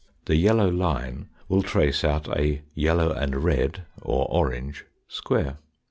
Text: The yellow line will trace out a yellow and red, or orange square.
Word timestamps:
The 0.25 0.35
yellow 0.35 0.67
line 0.67 1.27
will 1.47 1.61
trace 1.61 2.03
out 2.03 2.27
a 2.35 2.63
yellow 2.73 3.11
and 3.11 3.43
red, 3.43 3.83
or 4.01 4.25
orange 4.31 4.87
square. 5.07 5.57